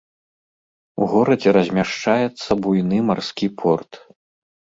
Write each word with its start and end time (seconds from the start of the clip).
У 1.03 1.09
горадзе 1.11 1.49
размяшчаецца 1.57 2.51
буйны 2.63 2.97
марскі 3.11 3.47
порт. 3.61 3.91